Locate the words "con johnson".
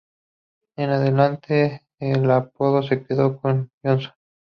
3.39-4.13